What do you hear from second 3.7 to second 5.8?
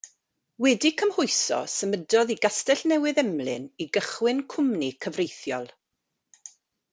i gychwyn cwmni cyfreithiol.